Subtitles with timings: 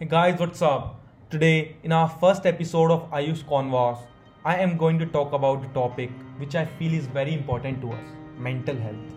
[0.00, 1.00] Hey guys, what's up?
[1.28, 3.98] Today, in our first episode of Ayush Converse,
[4.44, 7.90] I am going to talk about the topic which I feel is very important to
[7.90, 8.04] us
[8.36, 9.16] mental health.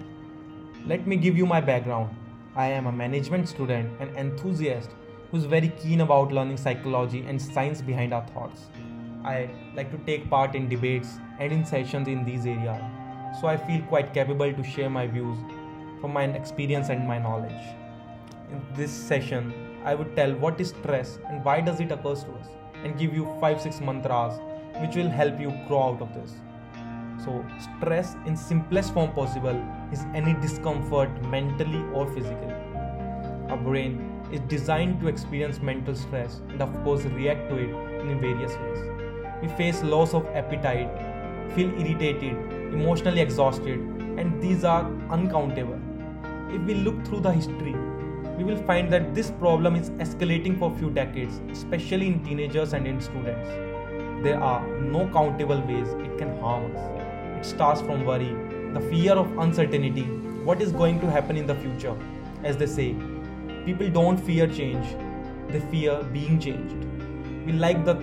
[0.87, 2.15] Let me give you my background.
[2.55, 4.89] I am a management student and enthusiast
[5.29, 8.61] who is very keen about learning psychology and science behind our thoughts.
[9.23, 12.81] I like to take part in debates and in sessions in these areas,
[13.39, 15.37] so I feel quite capable to share my views
[16.01, 17.67] from my experience and my knowledge.
[18.49, 22.31] In this session, I would tell what is stress and why does it occurs to
[22.33, 22.47] us
[22.83, 24.39] and give you 5 6 mantras
[24.79, 26.33] which will help you grow out of this.
[27.23, 29.59] So, stress in simplest form possible
[29.91, 32.53] is any discomfort mentally or physically.
[33.49, 33.99] Our brain
[34.31, 37.69] is designed to experience mental stress and of course react to it
[38.01, 38.79] in various ways.
[39.41, 40.89] We face loss of appetite,
[41.55, 42.33] feel irritated,
[42.73, 43.79] emotionally exhausted,
[44.17, 45.79] and these are uncountable.
[46.49, 47.75] If we look through the history,
[48.37, 52.87] we will find that this problem is escalating for few decades, especially in teenagers and
[52.87, 53.49] in students.
[54.23, 57.39] There are no countable ways it can harm us.
[57.39, 58.33] It starts from worry,
[58.73, 60.03] the fear of uncertainty,
[60.43, 61.95] what is going to happen in the future.
[62.43, 62.95] As they say,
[63.65, 64.85] people don't fear change,
[65.49, 66.87] they fear being changed.
[67.45, 67.95] We like the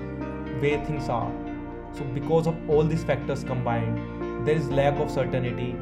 [0.61, 1.33] way things are.
[1.95, 5.77] So, because of all these factors combined, there is lack of certainty,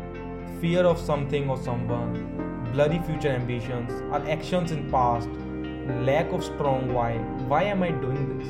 [0.61, 5.29] fear of something or someone, blurry future ambitions, our actions in past,
[6.05, 7.19] lack of strong why.
[7.49, 8.49] Why am I doing this?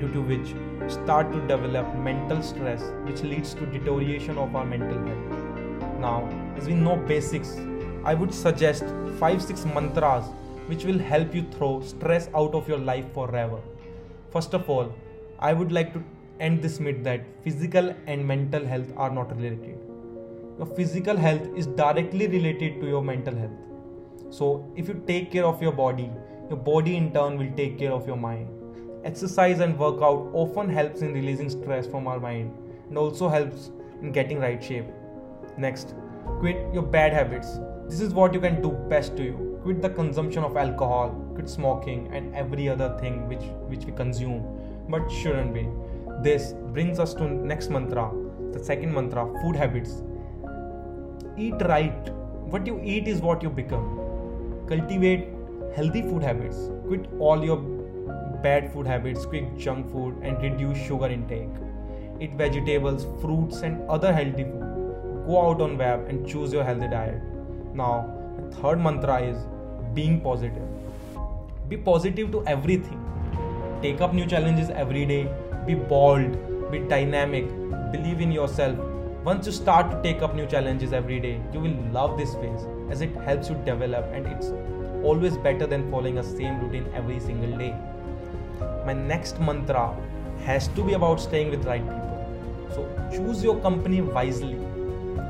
[0.00, 0.54] Due to which
[0.92, 5.98] start to develop mental stress, which leads to deterioration of our mental health.
[5.98, 7.56] Now, as we know basics,
[8.04, 8.84] I would suggest
[9.18, 10.30] 5 6 mantras
[10.66, 13.60] which will help you throw stress out of your life forever.
[14.30, 14.94] First of all,
[15.38, 16.04] I would like to
[16.40, 19.87] end this myth that physical and mental health are not related.
[20.58, 23.58] Your physical health is directly related to your mental health.
[24.30, 26.10] So, if you take care of your body,
[26.48, 28.48] your body in turn will take care of your mind.
[29.04, 32.52] Exercise and workout often helps in releasing stress from our mind
[32.88, 33.70] and also helps
[34.02, 34.86] in getting right shape.
[35.56, 35.94] Next,
[36.40, 37.60] quit your bad habits.
[37.86, 39.60] This is what you can do best to you.
[39.62, 44.42] Quit the consumption of alcohol, quit smoking and every other thing which which we consume
[44.88, 45.68] but shouldn't be.
[46.22, 48.10] This brings us to next mantra,
[48.52, 50.02] the second mantra, food habits.
[51.38, 52.08] Eat right.
[52.52, 53.84] What you eat is what you become.
[54.68, 55.28] Cultivate
[55.76, 56.56] healthy food habits.
[56.88, 57.58] Quit all your
[58.42, 61.60] bad food habits, quit junk food, and reduce sugar intake.
[62.20, 65.24] Eat vegetables, fruits, and other healthy food.
[65.28, 67.22] Go out on web and choose your healthy diet.
[67.72, 69.38] Now, the third mantra is
[69.94, 70.68] being positive.
[71.68, 73.00] Be positive to everything.
[73.80, 75.28] Take up new challenges every day.
[75.66, 77.46] Be bold, be dynamic,
[77.92, 78.76] believe in yourself.
[79.24, 82.66] Once you start to take up new challenges every day, you will love this phase
[82.90, 84.52] as it helps you develop and it's
[85.04, 87.74] always better than following a same routine every single day
[88.88, 89.94] my next mantra
[90.44, 92.70] has to be about staying with right people.
[92.74, 94.54] So choose your company wisely.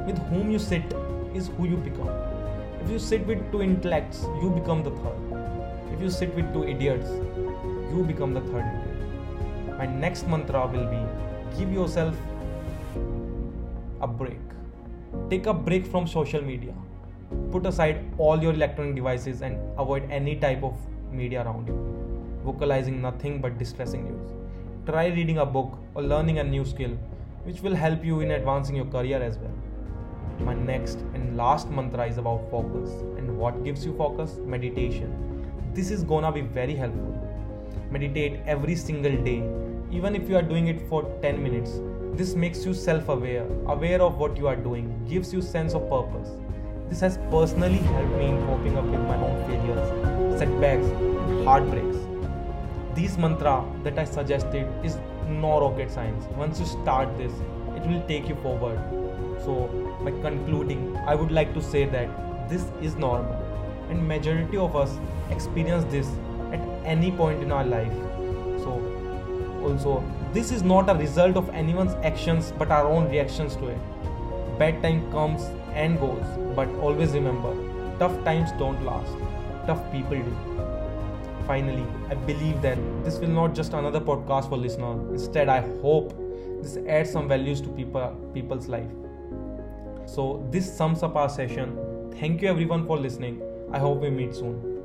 [0.06, 0.84] With whom you sit
[1.34, 2.10] is who you become.
[2.82, 5.92] If you sit with two intellects, you become the third.
[5.92, 7.08] If you sit with two idiots,
[7.92, 8.70] you become the third.
[9.76, 11.02] My next mantra will be
[11.58, 12.14] give yourself
[14.00, 14.40] a break.
[15.30, 16.74] Take a break from social media.
[17.50, 20.76] Put aside all your electronic devices and avoid any type of
[21.12, 21.98] media around you
[22.48, 24.28] vocalizing nothing but distressing news.
[24.86, 26.92] Try reading a book or learning a new skill,
[27.44, 29.56] which will help you in advancing your career as well.
[30.40, 32.90] My next and last mantra is about focus.
[33.18, 34.36] And what gives you focus?
[34.54, 35.12] Meditation.
[35.74, 37.14] This is gonna be very helpful.
[37.90, 39.42] Meditate every single day,
[39.90, 41.80] even if you are doing it for 10 minutes.
[42.16, 43.46] This makes you self aware,
[44.02, 46.30] of what you are doing, gives you sense of purpose.
[46.88, 51.98] This has personally helped me in coping up with my own failures, setbacks, and heartbreaks
[52.98, 54.96] these mantra that I suggested is
[55.28, 56.24] no rocket science.
[56.36, 57.32] Once you start this,
[57.76, 58.78] it will take you forward.
[59.44, 59.68] So
[60.02, 63.36] by concluding, I would like to say that this is normal
[63.88, 64.98] and majority of us
[65.30, 66.08] experience this
[66.52, 67.92] at any point in our life.
[68.64, 68.74] So
[69.62, 73.78] also this is not a result of anyone's actions but our own reactions to it.
[74.58, 76.26] Bad time comes and goes,
[76.56, 77.54] but always remember,
[77.98, 79.12] tough times don't last.
[79.66, 80.58] Tough people do
[81.48, 85.00] finally, I believe that this will not just another podcast for listeners.
[85.10, 86.12] Instead, I hope
[86.62, 88.90] this adds some values to people people's life.
[90.06, 91.76] So this sums up our session.
[92.20, 93.40] Thank you everyone for listening.
[93.72, 94.77] I hope we meet soon.